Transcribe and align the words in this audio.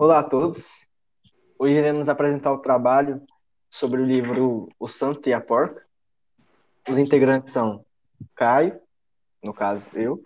Olá 0.00 0.20
a 0.20 0.22
todos. 0.22 0.64
Hoje 1.58 1.74
iremos 1.74 2.08
apresentar 2.08 2.50
o 2.54 2.62
trabalho 2.62 3.22
sobre 3.68 4.00
o 4.00 4.04
livro 4.06 4.66
O 4.78 4.88
Santo 4.88 5.28
e 5.28 5.34
a 5.34 5.42
Porca. 5.42 5.84
Os 6.88 6.98
integrantes 6.98 7.52
são 7.52 7.84
Caio, 8.34 8.80
no 9.42 9.52
caso 9.52 9.86
eu, 9.92 10.24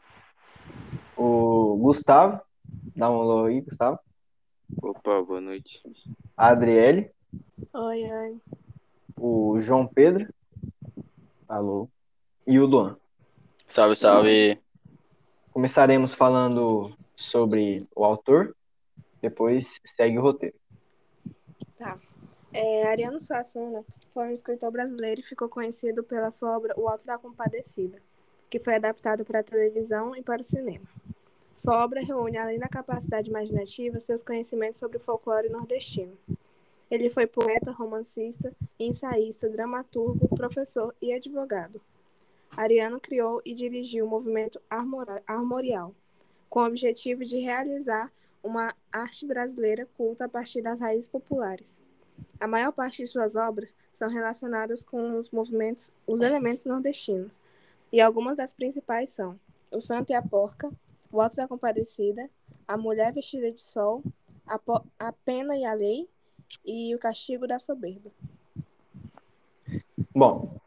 o 1.16 1.76
Gustavo, 1.78 2.40
dá 2.94 3.10
um 3.10 3.20
alô 3.20 3.46
aí, 3.46 3.62
Gustavo. 3.62 3.98
Opa, 4.80 5.20
boa 5.22 5.40
noite. 5.40 5.82
A 6.36 6.50
Adriele, 6.50 7.10
Oi, 7.72 8.04
oi. 8.12 8.40
o 9.16 9.60
João 9.60 9.88
Pedro, 9.88 10.32
alô, 11.48 11.88
e 12.46 12.60
o 12.60 12.66
Luan. 12.66 12.96
Salve, 13.66 13.96
salve. 13.96 14.56
Começaremos 15.52 16.14
falando 16.14 16.96
sobre 17.16 17.84
o 17.92 18.04
autor, 18.04 18.54
depois 19.24 19.80
segue 19.84 20.18
o 20.18 20.22
roteiro. 20.22 20.54
É, 22.52 22.86
Ariano 22.86 23.18
Suassuna 23.18 23.84
foi 24.10 24.28
um 24.28 24.32
escritor 24.32 24.70
brasileiro 24.70 25.20
e 25.20 25.24
ficou 25.24 25.48
conhecido 25.48 26.04
pela 26.04 26.30
sua 26.30 26.56
obra 26.56 26.74
O 26.78 26.88
Alto 26.88 27.06
da 27.06 27.18
Compadecida, 27.18 27.98
que 28.50 28.60
foi 28.60 28.74
adaptado 28.74 29.24
para 29.24 29.40
a 29.40 29.42
televisão 29.42 30.14
e 30.14 30.22
para 30.22 30.42
o 30.42 30.44
cinema. 30.44 30.84
Sua 31.54 31.82
obra 31.82 32.02
reúne, 32.02 32.36
além 32.36 32.58
da 32.58 32.68
capacidade 32.68 33.30
imaginativa, 33.30 33.98
seus 33.98 34.22
conhecimentos 34.22 34.78
sobre 34.78 34.98
o 34.98 35.00
folclore 35.00 35.48
nordestino. 35.48 36.16
Ele 36.90 37.08
foi 37.08 37.26
poeta, 37.26 37.72
romancista, 37.72 38.54
ensaísta, 38.78 39.48
dramaturgo, 39.48 40.28
professor 40.36 40.94
e 41.00 41.12
advogado. 41.12 41.80
Ariano 42.50 43.00
criou 43.00 43.40
e 43.44 43.54
dirigiu 43.54 44.04
o 44.04 44.08
movimento 44.08 44.60
Armorial, 45.26 45.94
com 46.48 46.60
o 46.60 46.66
objetivo 46.66 47.24
de 47.24 47.38
realizar 47.38 48.12
uma 48.44 48.74
arte 48.92 49.26
brasileira 49.26 49.88
culta 49.96 50.26
a 50.26 50.28
partir 50.28 50.60
das 50.60 50.78
raízes 50.78 51.08
populares. 51.08 51.76
A 52.38 52.46
maior 52.46 52.70
parte 52.70 52.98
de 52.98 53.06
suas 53.06 53.34
obras 53.34 53.74
são 53.92 54.10
relacionadas 54.10 54.84
com 54.84 55.16
os 55.18 55.30
movimentos, 55.30 55.92
os 56.06 56.20
elementos 56.20 56.66
nordestinos, 56.66 57.40
e 57.90 58.00
algumas 58.00 58.36
das 58.36 58.52
principais 58.52 59.10
são 59.10 59.40
O 59.72 59.80
Santo 59.80 60.10
e 60.10 60.14
a 60.14 60.22
Porca, 60.22 60.70
O 61.10 61.20
Alto 61.20 61.36
da 61.36 61.48
Compadecida, 61.48 62.28
A 62.68 62.76
Mulher 62.76 63.12
Vestida 63.12 63.50
de 63.50 63.60
Sol, 63.60 64.02
A, 64.46 64.58
Po- 64.58 64.84
a 64.98 65.10
Pena 65.10 65.56
e 65.56 65.64
a 65.64 65.72
Lei 65.72 66.06
e 66.64 66.94
O 66.94 66.98
Castigo 66.98 67.46
da 67.46 67.58
Soberba. 67.58 68.10
Bom, 70.14 70.60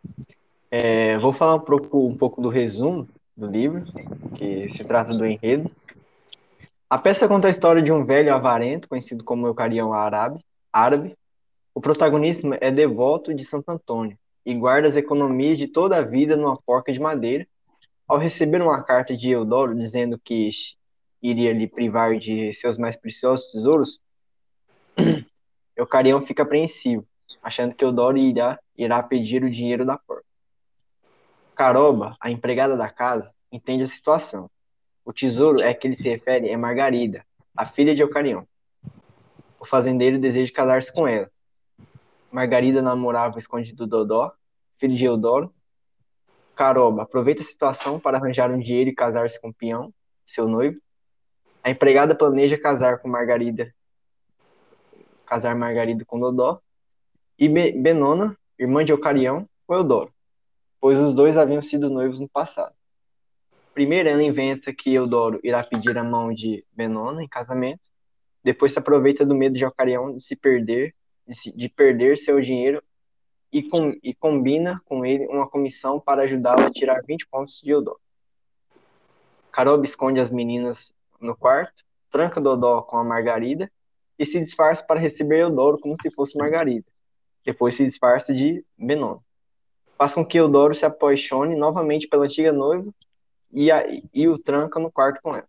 é, 0.71 1.17
vou 1.19 1.31
falar 1.31 1.55
um 1.55 1.61
pouco, 1.61 2.05
um 2.07 2.17
pouco 2.17 2.41
do 2.41 2.49
resumo 2.49 3.07
do 3.35 3.45
livro, 3.45 3.85
que 4.35 4.73
se 4.73 4.83
trata 4.83 5.15
do 5.15 5.25
enredo. 5.25 5.69
A 6.89 6.97
peça 6.97 7.27
conta 7.27 7.47
a 7.47 7.51
história 7.51 7.81
de 7.81 7.91
um 7.91 8.05
velho 8.05 8.33
avarento, 8.33 8.87
conhecido 8.87 9.21
como 9.21 9.45
Eucarião 9.45 9.91
árabe, 9.91 10.39
árabe. 10.71 11.17
O 11.75 11.81
protagonista 11.81 12.47
é 12.61 12.71
devoto 12.71 13.33
de 13.33 13.43
Santo 13.43 13.69
Antônio 13.69 14.17
e 14.45 14.55
guarda 14.55 14.87
as 14.87 14.95
economias 14.95 15.57
de 15.57 15.67
toda 15.67 15.97
a 15.97 16.01
vida 16.01 16.37
numa 16.37 16.55
porca 16.55 16.93
de 16.93 16.99
madeira. 16.99 17.45
Ao 18.07 18.17
receber 18.17 18.61
uma 18.61 18.81
carta 18.81 19.17
de 19.17 19.29
Eudoro 19.29 19.75
dizendo 19.75 20.17
que 20.17 20.49
iria 21.21 21.51
lhe 21.51 21.67
privar 21.67 22.17
de 22.17 22.53
seus 22.53 22.77
mais 22.77 22.95
preciosos 22.95 23.51
tesouros, 23.51 23.99
Eucarião 25.75 26.25
fica 26.25 26.43
apreensivo, 26.43 27.05
achando 27.43 27.75
que 27.75 27.83
Eudoro 27.83 28.17
irá, 28.17 28.57
irá 28.77 29.03
pedir 29.03 29.43
o 29.43 29.51
dinheiro 29.51 29.85
da 29.85 29.97
porca. 29.97 30.23
Caroba, 31.53 32.15
a 32.21 32.31
empregada 32.31 32.77
da 32.77 32.89
casa, 32.89 33.33
entende 33.51 33.83
a 33.83 33.87
situação. 33.87 34.49
O 35.07 35.13
tesouro 35.13 35.61
é 35.61 35.73
que 35.73 35.87
ele 35.87 35.95
se 35.95 36.03
refere 36.09 36.49
é 36.49 36.57
Margarida, 36.57 37.25
a 37.55 37.65
filha 37.65 37.95
de 37.95 38.01
Eucarião. 38.01 38.45
O 39.57 39.65
fazendeiro 39.65 40.19
deseja 40.19 40.51
casar-se 40.51 40.91
com 40.91 41.07
ela. 41.07 41.31
Margarida 42.29 42.81
namorava 42.81 43.39
escondido 43.39 43.87
Dodó, 43.87 44.33
filho 44.77 44.97
de 44.97 45.05
Eudoro. 45.05 45.49
Caroba 46.53 47.03
aproveita 47.03 47.41
a 47.41 47.45
situação 47.45 48.01
para 48.01 48.17
arranjar 48.17 48.51
um 48.51 48.59
dinheiro 48.59 48.89
e 48.89 48.93
casar-se 48.93 49.39
com 49.39 49.53
Peão, 49.53 49.93
seu 50.25 50.45
noivo. 50.45 50.77
A 51.63 51.69
empregada 51.69 52.13
planeja 52.13 52.57
casar 52.59 52.99
com 52.99 53.07
Margarida, 53.07 53.73
casar 55.25 55.55
Margarida 55.55 56.03
com 56.03 56.19
Dodó. 56.19 56.59
E 57.39 57.47
Be- 57.47 57.71
Benona, 57.71 58.37
irmã 58.59 58.83
de 58.83 58.91
Eucarião, 58.91 59.47
com 59.65 59.73
Eudoro, 59.73 60.11
pois 60.81 60.99
os 60.99 61.13
dois 61.13 61.37
haviam 61.37 61.61
sido 61.61 61.89
noivos 61.89 62.19
no 62.19 62.27
passado. 62.27 62.75
Primeiro 63.77 64.09
ela 64.09 64.23
inventa 64.23 64.73
que 64.73 64.91
Eudoro 64.95 65.39
irá 65.43 65.63
pedir 65.63 65.95
a 65.99 66.03
mão 66.03 66.33
de 66.33 66.65
Benona 66.73 67.21
em 67.23 67.27
casamento. 67.27 67.79
Depois 68.43 68.73
se 68.73 68.79
aproveita 68.79 69.23
do 69.23 69.35
medo 69.35 69.55
de 69.55 69.63
Eucarião 69.63 70.15
de 70.15 70.19
se 70.19 70.35
perder, 70.35 70.95
de, 71.27 71.35
se- 71.35 71.51
de 71.55 71.69
perder 71.69 72.17
seu 72.17 72.41
dinheiro 72.41 72.81
e, 73.53 73.61
com- 73.61 73.93
e 74.01 74.15
combina 74.15 74.81
com 74.83 75.05
ele 75.05 75.27
uma 75.27 75.47
comissão 75.47 75.99
para 75.99 76.23
ajudá-lo 76.23 76.65
a 76.65 76.71
tirar 76.71 77.03
20 77.05 77.27
pontos 77.27 77.61
de 77.63 77.69
Eudoro. 77.69 77.99
Caroba 79.51 79.85
esconde 79.85 80.19
as 80.19 80.31
meninas 80.31 80.91
no 81.21 81.35
quarto, 81.37 81.83
tranca 82.09 82.41
Dodó 82.41 82.81
com 82.81 82.97
a 82.97 83.03
Margarida 83.03 83.71
e 84.17 84.25
se 84.25 84.39
disfarça 84.39 84.83
para 84.83 84.99
receber 84.99 85.41
Eudoro 85.41 85.77
como 85.77 85.95
se 86.01 86.09
fosse 86.09 86.35
Margarida. 86.35 86.87
Depois 87.45 87.75
se 87.75 87.85
disfarça 87.85 88.33
de 88.33 88.65
Benona. 88.75 89.19
Faz 89.99 90.15
com 90.15 90.25
que 90.25 90.39
Eudoro 90.39 90.73
se 90.73 90.83
apaixone 90.83 91.55
novamente 91.55 92.07
pela 92.07 92.25
antiga 92.25 92.51
noiva 92.51 92.91
e, 93.51 93.71
a- 93.71 93.85
e 94.13 94.27
o 94.27 94.37
tranca 94.37 94.79
no 94.79 94.91
quarto 94.91 95.21
com 95.21 95.35
ela. 95.35 95.47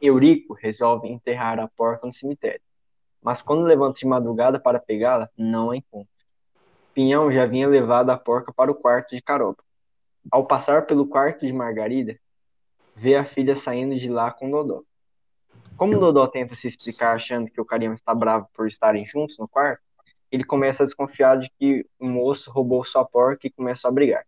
Eurico 0.00 0.54
resolve 0.54 1.08
enterrar 1.08 1.58
a 1.58 1.68
porca 1.68 2.06
no 2.06 2.12
cemitério, 2.12 2.60
mas 3.20 3.42
quando 3.42 3.64
levanta 3.64 3.98
de 3.98 4.06
madrugada 4.06 4.60
para 4.60 4.78
pegá-la, 4.78 5.28
não 5.36 5.70
a 5.70 5.76
encontra. 5.76 6.08
Pinhão 6.94 7.30
já 7.32 7.46
vinha 7.46 7.66
levado 7.66 8.10
a 8.10 8.16
porca 8.16 8.52
para 8.52 8.70
o 8.70 8.74
quarto 8.74 9.14
de 9.14 9.22
Caroba. 9.22 9.62
Ao 10.30 10.46
passar 10.46 10.86
pelo 10.86 11.06
quarto 11.06 11.46
de 11.46 11.52
Margarida, 11.52 12.18
vê 12.94 13.16
a 13.16 13.24
filha 13.24 13.56
saindo 13.56 13.96
de 13.96 14.08
lá 14.08 14.30
com 14.30 14.50
Dodó. 14.50 14.82
Como 15.76 15.98
Dodó 15.98 16.26
tenta 16.26 16.54
se 16.54 16.66
explicar 16.66 17.14
achando 17.14 17.50
que 17.50 17.60
o 17.60 17.64
Carião 17.64 17.94
está 17.94 18.14
bravo 18.14 18.48
por 18.52 18.66
estarem 18.66 19.06
juntos 19.06 19.38
no 19.38 19.48
quarto, 19.48 19.80
ele 20.30 20.44
começa 20.44 20.82
a 20.82 20.86
desconfiar 20.86 21.38
de 21.38 21.50
que 21.58 21.86
o 21.98 22.06
moço 22.06 22.50
roubou 22.50 22.84
sua 22.84 23.04
porca 23.04 23.46
e 23.46 23.50
começa 23.50 23.88
a 23.88 23.90
brigar. 23.90 24.24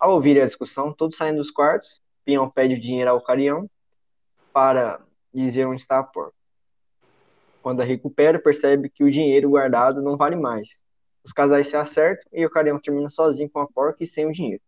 Ao 0.00 0.14
ouvir 0.14 0.40
a 0.40 0.46
discussão, 0.46 0.94
todos 0.94 1.18
saem 1.18 1.36
dos 1.36 1.50
quartos, 1.50 2.00
Pinhão 2.24 2.48
pede 2.48 2.74
o 2.74 2.80
dinheiro 2.80 3.10
ao 3.10 3.20
Carião 3.20 3.68
para 4.50 4.98
dizer 5.32 5.66
onde 5.66 5.82
está 5.82 5.98
a 5.98 6.02
porca. 6.02 6.34
Quando 7.62 7.82
a 7.82 7.84
recupera, 7.84 8.38
percebe 8.38 8.88
que 8.88 9.04
o 9.04 9.10
dinheiro 9.10 9.50
guardado 9.50 10.00
não 10.00 10.16
vale 10.16 10.36
mais. 10.36 10.82
Os 11.22 11.32
casais 11.32 11.68
se 11.68 11.76
acertam 11.76 12.26
e 12.32 12.46
o 12.46 12.50
Carião 12.50 12.80
termina 12.80 13.10
sozinho 13.10 13.50
com 13.50 13.60
a 13.60 13.66
porca 13.66 14.02
e 14.02 14.06
sem 14.06 14.24
o 14.24 14.32
dinheiro, 14.32 14.62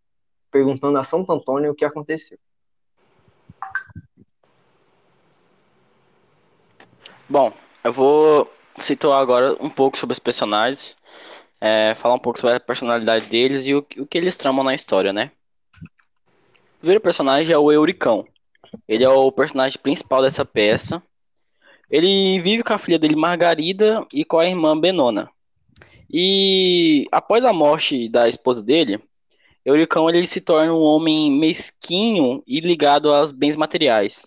perguntando 0.50 0.98
a 0.98 1.04
Santo 1.04 1.32
Antônio 1.32 1.72
o 1.72 1.74
que 1.74 1.84
aconteceu. 1.86 2.38
Bom, 7.26 7.54
eu 7.82 7.92
vou 7.92 8.52
situar 8.78 9.22
agora 9.22 9.56
um 9.58 9.70
pouco 9.70 9.96
sobre 9.96 10.12
os 10.12 10.18
personagens, 10.18 10.94
é, 11.64 11.94
falar 11.94 12.16
um 12.16 12.18
pouco 12.18 12.40
sobre 12.40 12.56
a 12.56 12.60
personalidade 12.60 13.26
deles 13.26 13.66
e 13.66 13.72
o, 13.72 13.86
o 13.98 14.04
que 14.04 14.18
eles 14.18 14.34
tramam 14.34 14.64
na 14.64 14.74
história, 14.74 15.12
né? 15.12 15.30
O 16.74 16.78
primeiro 16.80 17.00
personagem 17.00 17.54
é 17.54 17.56
o 17.56 17.70
Euricão. 17.70 18.26
Ele 18.88 19.04
é 19.04 19.08
o 19.08 19.30
personagem 19.30 19.78
principal 19.80 20.22
dessa 20.22 20.44
peça. 20.44 21.00
Ele 21.88 22.40
vive 22.40 22.64
com 22.64 22.72
a 22.72 22.78
filha 22.78 22.98
dele, 22.98 23.14
Margarida, 23.14 24.04
e 24.12 24.24
com 24.24 24.40
a 24.40 24.46
irmã 24.46 24.76
Benona. 24.76 25.30
E 26.12 27.06
após 27.12 27.44
a 27.44 27.52
morte 27.52 28.08
da 28.08 28.28
esposa 28.28 28.60
dele, 28.60 29.00
Euricão 29.64 30.10
ele 30.10 30.26
se 30.26 30.40
torna 30.40 30.74
um 30.74 30.80
homem 30.80 31.30
mesquinho 31.30 32.42
e 32.44 32.58
ligado 32.58 33.12
aos 33.12 33.30
bens 33.30 33.54
materiais. 33.54 34.26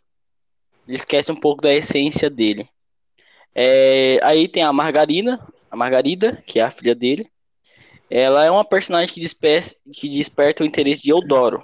Ele 0.87 0.95
esquece 0.95 1.33
um 1.33 1.35
pouco 1.35 1.61
da 1.61 1.73
essência 1.73 2.29
dele. 2.29 2.69
É, 3.53 4.21
aí 4.23 4.47
tem 4.47 4.63
a 4.63 4.71
Margarida, 4.71 5.37
a 5.69 5.75
Margarida, 5.75 6.41
que 6.47 6.59
é 6.59 6.63
a 6.63 6.71
filha 6.71 6.95
dele. 6.95 7.29
Ela 8.09 8.45
é 8.45 8.51
uma 8.51 8.63
personagem 8.65 9.13
que, 9.13 9.21
que 9.93 10.09
desperta 10.09 10.63
o 10.63 10.65
interesse 10.65 11.03
de 11.03 11.09
Eudoro, 11.09 11.63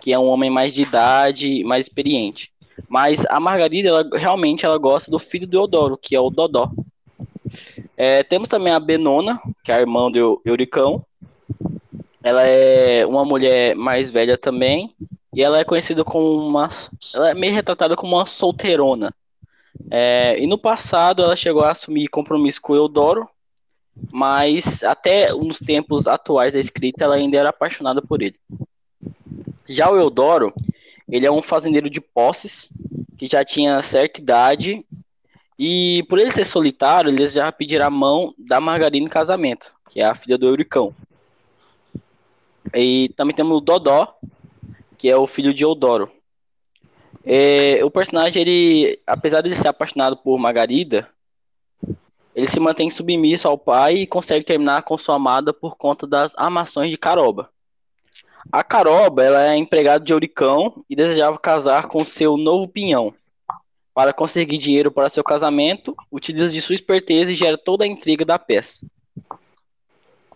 que 0.00 0.12
é 0.12 0.18
um 0.18 0.28
homem 0.28 0.50
mais 0.50 0.74
de 0.74 0.82
idade, 0.82 1.64
mais 1.64 1.86
experiente. 1.86 2.52
Mas 2.88 3.24
a 3.28 3.40
Margarida, 3.40 3.88
ela, 3.88 4.08
realmente, 4.12 4.64
ela 4.64 4.78
gosta 4.78 5.10
do 5.10 5.18
filho 5.18 5.46
do 5.46 5.56
Eudoro, 5.58 5.96
que 5.96 6.14
é 6.14 6.20
o 6.20 6.30
Dodó. 6.30 6.70
É, 7.96 8.22
temos 8.22 8.48
também 8.48 8.72
a 8.72 8.80
Benona, 8.80 9.40
que 9.62 9.70
é 9.70 9.76
a 9.76 9.80
irmã 9.80 10.10
do 10.10 10.18
Eu- 10.18 10.42
Euricão. 10.44 11.04
Ela 12.22 12.42
é 12.46 13.04
uma 13.04 13.24
mulher 13.24 13.74
mais 13.74 14.10
velha 14.10 14.38
também, 14.38 14.94
e 15.34 15.42
ela 15.42 15.58
é 15.58 15.64
conhecida 15.64 16.04
como 16.04 16.36
uma. 16.36 16.68
Ela 17.14 17.30
é 17.30 17.34
meio 17.34 17.54
retratada 17.54 17.96
como 17.96 18.16
uma 18.16 18.26
solteirona. 18.26 19.12
É, 19.90 20.38
e 20.38 20.46
no 20.46 20.56
passado 20.56 21.22
ela 21.22 21.34
chegou 21.34 21.62
a 21.62 21.72
assumir 21.72 22.08
compromisso 22.08 22.60
com 22.60 22.74
Eudoro, 22.74 23.26
mas 24.12 24.82
até 24.84 25.32
nos 25.32 25.58
tempos 25.58 26.06
atuais 26.06 26.52
da 26.54 26.60
escrita 26.60 27.04
ela 27.04 27.16
ainda 27.16 27.36
era 27.38 27.50
apaixonada 27.50 28.02
por 28.02 28.22
ele. 28.22 28.36
Já 29.68 29.90
o 29.90 29.96
Eudoro, 29.96 30.52
ele 31.08 31.26
é 31.26 31.30
um 31.32 31.42
fazendeiro 31.42 31.88
de 31.90 32.00
posses 32.00 32.70
que 33.16 33.26
já 33.26 33.44
tinha 33.44 33.82
certa 33.82 34.20
idade 34.20 34.84
E 35.58 36.04
por 36.08 36.18
ele 36.18 36.32
ser 36.32 36.44
solitário, 36.44 37.10
eles 37.10 37.32
já 37.34 37.50
pediram 37.52 37.86
a 37.86 37.90
mão 37.90 38.34
da 38.38 38.60
Margarina 38.60 39.06
em 39.06 39.08
casamento, 39.08 39.74
que 39.90 40.00
é 40.00 40.04
a 40.04 40.14
filha 40.14 40.36
do 40.38 40.46
Euricão. 40.46 40.94
E 42.74 43.10
também 43.16 43.34
temos 43.34 43.56
o 43.58 43.60
Dodó, 43.60 44.14
que 44.98 45.08
é 45.08 45.16
o 45.16 45.26
filho 45.26 45.52
de 45.54 45.64
Eudoro. 45.64 46.10
É, 47.24 47.84
o 47.84 47.90
personagem, 47.90 48.42
ele, 48.42 49.00
apesar 49.06 49.40
de 49.40 49.48
ele 49.48 49.56
ser 49.56 49.68
apaixonado 49.68 50.16
por 50.16 50.38
Margarida, 50.38 51.08
ele 52.34 52.46
se 52.46 52.58
mantém 52.58 52.90
submisso 52.90 53.46
ao 53.46 53.58
pai 53.58 53.94
e 53.98 54.06
consegue 54.06 54.44
terminar 54.44 54.82
com 54.82 54.96
sua 54.96 55.16
amada 55.16 55.52
por 55.52 55.76
conta 55.76 56.06
das 56.06 56.32
amações 56.36 56.90
de 56.90 56.96
Caroba. 56.96 57.50
A 58.50 58.64
Caroba 58.64 59.22
ela 59.22 59.52
é 59.52 59.56
empregada 59.56 60.04
de 60.04 60.12
Euricão 60.12 60.84
e 60.88 60.96
desejava 60.96 61.38
casar 61.38 61.86
com 61.86 62.04
seu 62.04 62.36
novo 62.36 62.66
pinhão. 62.66 63.14
Para 63.94 64.12
conseguir 64.12 64.56
dinheiro 64.56 64.90
para 64.90 65.10
seu 65.10 65.22
casamento, 65.22 65.94
utiliza 66.10 66.48
de 66.48 66.60
sua 66.62 66.74
esperteza 66.74 67.30
e 67.30 67.34
gera 67.34 67.58
toda 67.58 67.84
a 67.84 67.86
intriga 67.86 68.24
da 68.24 68.38
peça. 68.38 68.86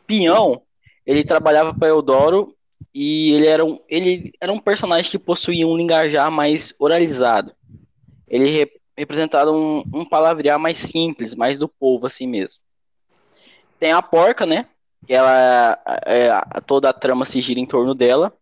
Pinhão, 0.06 0.62
ele 1.06 1.24
trabalhava 1.24 1.74
para 1.74 1.88
Eudoro 1.88 2.54
e 2.94 3.32
ele 3.32 3.46
era, 3.46 3.64
um, 3.64 3.80
ele 3.88 4.32
era 4.40 4.52
um 4.52 4.58
personagem 4.58 5.10
que 5.10 5.18
possuía 5.18 5.66
um 5.66 5.76
linguajar 5.76 6.30
mais 6.30 6.74
oralizado. 6.78 7.52
Ele 8.28 8.70
re, 8.96 9.02
representava 9.02 9.50
um, 9.50 9.84
um 9.92 10.04
palavrear 10.04 10.58
mais 10.58 10.78
simples, 10.78 11.34
mais 11.34 11.58
do 11.58 11.68
povo 11.68 12.06
assim 12.06 12.26
mesmo. 12.26 12.60
Tem 13.78 13.92
a 13.92 14.00
porca, 14.00 14.46
né? 14.46 14.66
ela 15.08 15.78
é, 16.04 16.30
toda 16.66 16.90
a 16.90 16.92
trama 16.92 17.24
se 17.24 17.40
gira 17.40 17.60
em 17.60 17.66
torno 17.66 17.94
dela 17.94 18.32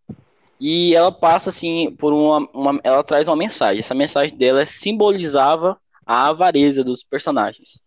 e 0.58 0.94
ela 0.94 1.12
passa 1.12 1.50
assim 1.50 1.94
por 1.96 2.12
uma, 2.12 2.48
uma, 2.52 2.80
ela 2.82 3.02
traz 3.02 3.28
uma 3.28 3.36
mensagem 3.36 3.80
essa 3.80 3.94
mensagem 3.94 4.36
dela 4.36 4.64
simbolizava 4.64 5.78
a 6.06 6.28
avareza 6.28 6.82
dos 6.82 7.02
personagens 7.02 7.80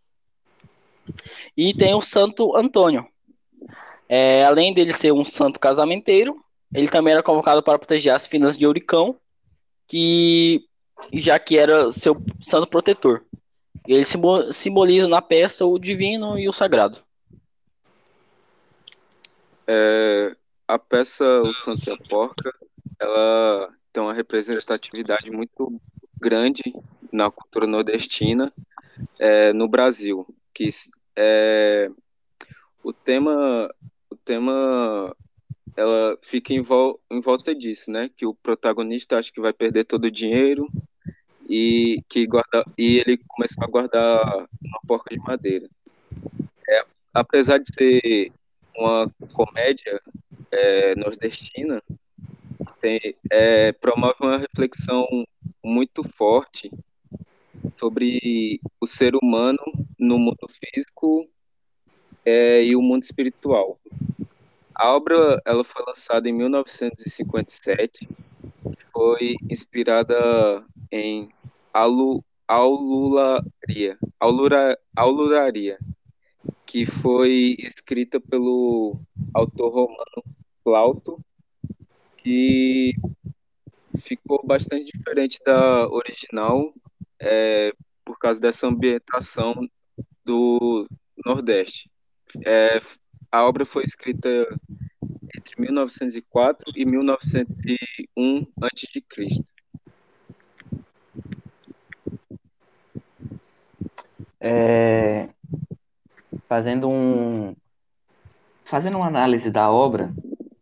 e 1.56 1.74
tem 1.74 1.96
o 1.96 2.02
Santo 2.02 2.56
Antônio 2.56 3.08
é, 4.10 4.44
além 4.44 4.74
dele 4.74 4.94
ser 4.94 5.12
um 5.12 5.26
santo 5.26 5.60
casamenteiro 5.60 6.38
ele 6.74 6.88
também 6.88 7.14
era 7.14 7.24
convocado 7.24 7.64
para 7.64 7.80
proteger 7.80 8.14
as 8.14 8.28
finanças 8.28 8.58
de 8.58 8.66
Euricão 8.66 9.16
que 9.88 10.66
já 11.14 11.40
que 11.40 11.58
era 11.58 11.92
seu 11.92 12.22
santo 12.42 12.68
protetor. 12.68 13.24
Ele 13.88 14.04
simboliza 14.52 15.08
na 15.08 15.22
peça 15.22 15.66
o 15.66 15.80
divino 15.80 16.38
e 16.38 16.50
o 16.50 16.54
sagrado. 16.54 17.00
É, 19.66 20.36
a 20.68 20.80
peça 20.80 21.26
O 21.42 21.54
Santo 21.54 21.90
e 21.90 21.94
a 21.94 21.98
Porca, 21.98 22.54
ela 23.00 23.70
tem 23.92 24.02
uma 24.02 24.14
representatividade 24.14 25.32
muito 25.32 25.80
grande 26.20 26.62
na 27.12 27.30
cultura 27.32 27.68
nordestina 27.68 28.52
é, 29.20 29.54
no 29.54 29.68
Brasil, 29.68 30.28
que 30.54 30.68
é, 31.16 31.90
o 32.84 32.92
tema 32.92 33.70
o 34.10 34.16
tema 34.16 35.16
ela 35.78 36.18
fica 36.24 36.54
em, 36.54 36.62
vol 36.62 37.00
em 37.10 37.22
volta 37.22 37.54
disso, 37.54 37.92
né? 37.92 38.10
Que 38.10 38.26
o 38.26 38.34
protagonista 38.34 39.18
acha 39.18 39.32
que 39.32 39.40
vai 39.40 39.54
perder 39.54 39.86
todo 39.86 40.06
o 40.06 40.12
dinheiro 40.12 40.68
e 41.48 42.02
que 42.10 42.26
guarda 42.26 42.66
e 42.76 42.98
ele 42.98 43.20
começa 43.28 43.56
a 43.62 43.68
guardar 43.68 44.48
uma 44.62 44.80
porca 44.88 45.16
de 45.16 45.22
madeira. 45.22 45.70
É, 46.68 46.84
apesar 47.14 47.60
de 47.60 47.68
ser 47.72 48.32
uma 48.76 49.10
comédia 49.34 50.02
é, 50.52 50.96
nordestina 50.96 51.82
tem, 52.82 53.00
é, 53.32 53.72
promove 53.72 54.16
uma 54.20 54.40
reflexão 54.40 55.06
muito 55.64 56.04
forte 56.04 56.72
sobre 57.78 58.60
o 58.82 58.88
ser 58.88 59.16
humano 59.16 59.60
no 60.00 60.18
mundo 60.18 60.48
físico 60.48 61.28
é, 62.26 62.64
e 62.64 62.76
o 62.76 62.82
mundo 62.82 63.04
espiritual. 63.04 63.80
A 64.80 64.96
obra 64.96 65.42
ela 65.44 65.64
foi 65.64 65.84
lançada 65.88 66.30
em 66.30 66.34
1957, 66.34 68.08
foi 68.94 69.36
inspirada 69.50 70.64
em 70.92 71.30
alu, 71.74 72.24
aulularia, 72.48 73.98
aulura, 74.20 74.78
auluraria, 74.96 75.80
que 76.64 76.86
foi 76.86 77.56
escrita 77.58 78.22
pelo 78.22 79.00
autor 79.34 79.74
romano 79.74 80.24
Plauto, 80.64 81.20
que 82.18 82.94
ficou 84.00 84.46
bastante 84.46 84.96
diferente 84.96 85.40
da 85.44 85.90
original 85.90 86.72
é, 87.20 87.74
por 88.06 88.20
causa 88.20 88.40
dessa 88.40 88.68
ambientação 88.68 89.68
do 90.24 90.88
Nordeste. 91.26 91.90
É, 92.46 92.80
a 93.38 93.46
obra 93.46 93.66
foi 93.66 93.84
escrita 93.84 94.30
entre 95.38 95.62
1904 95.62 96.72
e 96.76 96.86
1901 96.86 98.48
a.C. 98.62 99.04
É, 104.40 105.30
fazendo 106.48 106.90
um 106.90 107.56
fazendo 108.66 108.98
uma 108.98 109.08
análise 109.08 109.50
da 109.50 109.70
obra, 109.72 110.14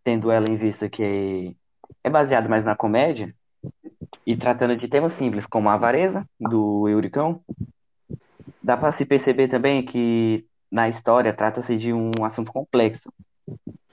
tendo 0.03 0.29
ela 0.29 0.49
em 0.49 0.55
vista 0.55 0.89
que 0.89 1.55
é 2.03 2.09
baseada 2.09 2.47
mais 2.49 2.63
na 2.65 2.75
comédia 2.75 3.33
e 4.25 4.35
tratando 4.35 4.75
de 4.75 4.87
temas 4.87 5.13
simples 5.13 5.45
como 5.45 5.69
a 5.69 5.73
avareza 5.73 6.27
do 6.39 6.87
Euricão, 6.89 7.41
dá 8.61 8.77
para 8.77 8.91
se 8.91 9.05
perceber 9.05 9.47
também 9.47 9.83
que 9.83 10.45
na 10.75 10.89
história 10.89 11.31
trata-se 11.31 11.77
de 11.77 11.93
um 11.93 12.11
assunto 12.25 12.51
complexo, 12.51 13.09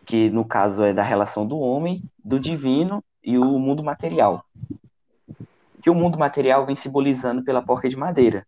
que 0.04 0.28
no 0.30 0.44
caso 0.44 0.82
é 0.82 0.92
da 0.92 1.04
relação 1.04 1.46
do 1.46 1.56
homem, 1.56 2.02
do 2.24 2.40
divino 2.40 3.04
e 3.22 3.38
o 3.38 3.56
mundo 3.56 3.84
material. 3.84 4.44
Que 5.80 5.88
o 5.88 5.94
mundo 5.94 6.18
material 6.18 6.66
vem 6.66 6.74
simbolizando 6.74 7.44
pela 7.44 7.62
porca 7.62 7.88
de 7.88 7.96
madeira, 7.96 8.44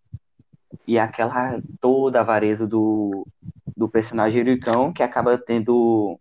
e 0.85 0.99
aquela 0.99 1.63
toda 1.81 2.19
avareza 2.19 2.67
do, 2.67 3.25
do 3.77 3.89
personagem 3.89 4.41
Ericão, 4.41 4.93
que 4.93 5.05
acaba 5.05 5.39
tendo 5.39 6.19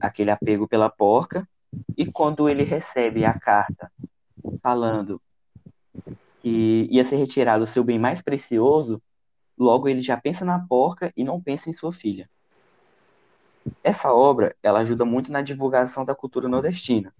aquele 0.00 0.30
apego 0.30 0.66
pela 0.66 0.88
porca, 0.88 1.46
e 1.94 2.06
quando 2.06 2.48
ele 2.48 2.62
recebe 2.62 3.26
a 3.26 3.38
carta 3.38 3.92
falando 4.62 5.20
que 6.40 6.88
ia 6.90 7.04
ser 7.04 7.16
retirado 7.16 7.64
o 7.64 7.66
seu 7.66 7.84
bem 7.84 7.98
mais 7.98 8.22
precioso, 8.22 9.02
logo 9.62 9.88
ele 9.88 10.00
já 10.00 10.16
pensa 10.16 10.44
na 10.44 10.58
porca 10.58 11.12
e 11.16 11.24
não 11.24 11.40
pensa 11.40 11.70
em 11.70 11.72
sua 11.72 11.92
filha. 11.92 12.28
Essa 13.82 14.12
obra, 14.12 14.54
ela 14.62 14.80
ajuda 14.80 15.04
muito 15.04 15.30
na 15.30 15.40
divulgação 15.40 16.04
da 16.04 16.14
cultura 16.14 16.48
nordestina, 16.48 17.12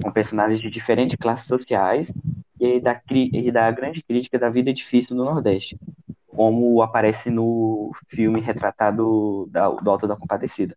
com 0.00 0.12
personagens 0.12 0.60
de 0.60 0.70
diferentes 0.70 1.16
classes 1.16 1.46
sociais 1.46 2.12
e 2.60 2.80
da, 2.80 3.00
e 3.10 3.50
da 3.50 3.70
grande 3.70 4.02
crítica 4.02 4.38
da 4.38 4.48
vida 4.48 4.72
difícil 4.72 5.16
no 5.16 5.24
Nordeste, 5.24 5.78
como 6.26 6.80
aparece 6.82 7.30
no 7.30 7.92
filme 8.06 8.40
retratado 8.40 9.48
da, 9.50 9.68
do 9.68 9.90
Alto 9.90 10.06
da 10.06 10.16
Compadecida. 10.16 10.76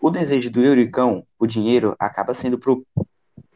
O 0.00 0.10
desejo 0.10 0.50
do 0.50 0.60
Euricão, 0.60 1.24
o 1.38 1.46
dinheiro, 1.46 1.94
acaba 1.98 2.34
sendo 2.34 2.58
pro, 2.58 2.84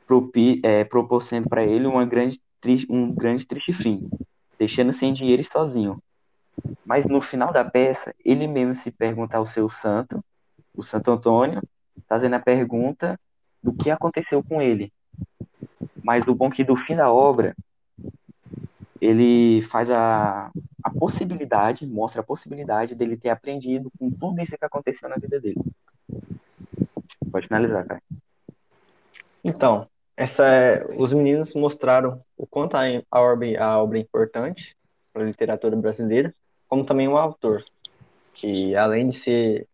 pro, 0.06 0.30
é, 0.62 0.84
proporcionando 0.84 1.48
para 1.48 1.64
ele 1.64 1.86
uma 1.86 2.04
grande, 2.04 2.40
um 2.88 3.12
grande 3.12 3.46
triste 3.46 3.72
fim, 3.72 4.08
deixando 4.58 4.92
sem 4.92 5.12
dinheiro 5.12 5.42
e 5.42 5.44
sozinho. 5.44 6.00
Mas 6.84 7.06
no 7.06 7.20
final 7.20 7.52
da 7.52 7.64
peça, 7.64 8.14
ele 8.24 8.46
mesmo 8.46 8.74
se 8.74 8.90
pergunta 8.90 9.36
ao 9.36 9.46
seu 9.46 9.68
santo, 9.68 10.24
o 10.74 10.82
Santo 10.82 11.10
Antônio, 11.10 11.62
fazendo 12.08 12.34
a 12.34 12.40
pergunta 12.40 13.18
do 13.62 13.72
que 13.72 13.90
aconteceu 13.90 14.42
com 14.42 14.62
ele. 14.62 14.92
Mas 16.02 16.26
o 16.26 16.34
bom 16.34 16.48
é 16.48 16.50
que 16.50 16.64
do 16.64 16.76
fim 16.76 16.96
da 16.96 17.12
obra, 17.12 17.54
ele 19.00 19.62
faz 19.62 19.90
a, 19.90 20.50
a 20.82 20.90
possibilidade, 20.90 21.86
mostra 21.86 22.20
a 22.20 22.24
possibilidade 22.24 22.94
dele 22.94 23.16
ter 23.16 23.28
aprendido 23.28 23.90
com 23.98 24.10
tudo 24.10 24.40
isso 24.40 24.56
que 24.56 24.64
aconteceu 24.64 25.08
na 25.08 25.16
vida 25.16 25.40
dele. 25.40 25.60
Pode 27.30 27.46
finalizar, 27.46 27.86
cara. 27.86 28.02
Então, 29.44 29.88
essa 30.16 30.46
é, 30.46 30.84
os 30.96 31.12
meninos 31.12 31.54
mostraram 31.54 32.22
o 32.36 32.46
quanto 32.46 32.76
a, 32.76 32.82
a, 33.10 33.20
obra, 33.20 33.64
a 33.64 33.82
obra 33.82 33.98
é 33.98 34.00
importante 34.00 34.76
para 35.12 35.22
a 35.22 35.26
literatura 35.26 35.76
brasileira, 35.76 36.34
como 36.68 36.84
também 36.84 37.08
o 37.08 37.16
autor, 37.16 37.64
que 38.34 38.76
além 38.76 39.08
de 39.08 39.16
ser 39.16 39.66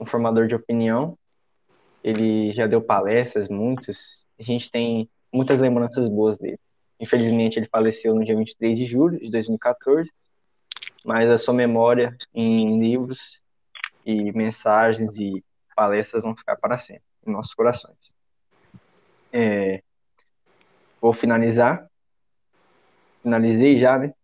um 0.00 0.06
formador 0.06 0.46
de 0.46 0.54
opinião, 0.54 1.18
ele 2.02 2.52
já 2.52 2.66
deu 2.66 2.80
palestras, 2.80 3.48
muitas, 3.48 4.26
a 4.38 4.42
gente 4.42 4.70
tem 4.70 5.10
muitas 5.32 5.58
lembranças 5.60 6.08
boas 6.08 6.38
dele. 6.38 6.58
Infelizmente, 7.00 7.58
ele 7.58 7.68
faleceu 7.68 8.14
no 8.14 8.24
dia 8.24 8.36
23 8.36 8.78
de 8.78 8.86
julho 8.86 9.18
de 9.18 9.30
2014, 9.30 10.10
mas 11.04 11.30
a 11.30 11.38
sua 11.38 11.54
memória 11.54 12.16
em 12.34 12.78
livros 12.80 13.40
e 14.04 14.32
mensagens 14.32 15.16
e 15.16 15.44
palestras 15.76 16.22
vão 16.22 16.36
ficar 16.36 16.56
para 16.56 16.78
sempre 16.78 17.02
em 17.26 17.30
nossos 17.30 17.54
corações. 17.54 18.12
É, 19.32 19.82
vou 21.00 21.12
finalizar. 21.12 21.88
Finalizei 23.22 23.78
já, 23.78 23.98
né? 23.98 24.14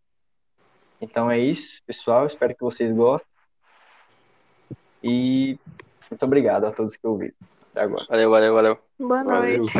Então 1.05 1.31
é 1.31 1.39
isso, 1.39 1.83
pessoal. 1.87 2.27
Espero 2.27 2.55
que 2.55 2.63
vocês 2.63 2.91
gostem. 2.93 3.29
E 5.03 5.59
muito 6.11 6.25
obrigado 6.25 6.65
a 6.65 6.73
todos 6.73 6.97
que 6.97 7.07
ouviram 7.07 7.35
até 7.71 7.83
agora. 7.83 8.07
Valeu, 8.09 8.31
valeu, 8.31 8.55
valeu. 8.55 8.79
Boa 8.99 9.23
Valeu. 9.23 9.59
noite. 9.59 9.73